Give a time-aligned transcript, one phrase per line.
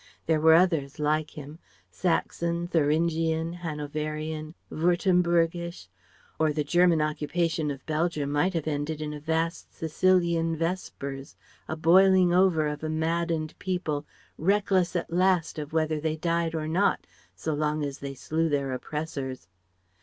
[0.25, 1.59] (There were others like him
[1.91, 5.89] Saxon, Thuringian, Hanoverian, Württembergisch
[6.39, 11.35] or the German occupation of Belgium might have ended in a vast Sicilian Vespers,
[11.67, 14.07] a boiling over of a maddened people
[14.39, 17.05] reckless at last of whether they died or not,
[17.35, 19.47] so long as they slew their oppressors.)